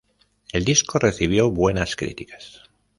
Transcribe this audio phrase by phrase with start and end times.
[0.51, 2.63] El disco recibió buenas críticas.